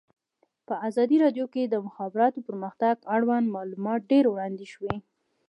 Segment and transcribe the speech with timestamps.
[0.67, 4.95] په ازادي راډیو کې د د مخابراتو پرمختګ اړوند معلومات ډېر وړاندې شوي.